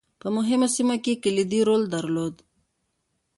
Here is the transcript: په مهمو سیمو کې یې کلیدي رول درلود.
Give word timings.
په 0.19 0.27
مهمو 0.35 0.67
سیمو 0.75 0.95
کې 1.03 1.11
یې 1.15 1.21
کلیدي 1.23 1.61
رول 1.67 1.83
درلود. 1.95 2.35